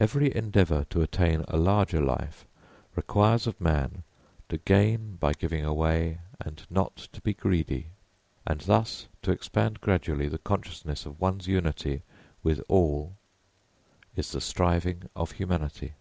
Every 0.00 0.34
endeavour 0.34 0.86
to 0.90 1.02
attain 1.02 1.44
a 1.46 1.56
larger 1.56 2.00
life 2.00 2.44
requires 2.96 3.46
of 3.46 3.60
man 3.60 4.02
"to 4.48 4.58
gain 4.58 5.14
by 5.20 5.34
giving 5.34 5.64
away, 5.64 6.18
and 6.40 6.66
not 6.68 6.96
to 6.96 7.20
be 7.20 7.32
greedy." 7.32 7.86
And 8.44 8.60
thus 8.62 9.06
to 9.22 9.30
expand 9.30 9.80
gradually 9.80 10.26
the 10.26 10.38
consciousness 10.38 11.06
of 11.06 11.20
one's 11.20 11.46
unity 11.46 12.02
with 12.42 12.60
all 12.66 13.14
is 14.16 14.32
the 14.32 14.40
striving 14.40 15.08
of 15.14 15.30
humanity. 15.30 15.92